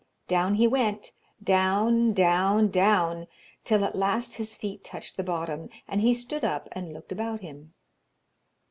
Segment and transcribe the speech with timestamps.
[0.27, 1.11] Down he went,
[1.43, 3.27] down, down, down,
[3.63, 7.41] till at last his feet touched the bottom, and he stood up and looked about
[7.41, 7.75] him.